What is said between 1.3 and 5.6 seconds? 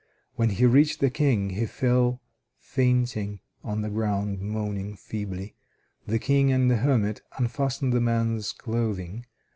he fell fainting on the ground moaning feebly.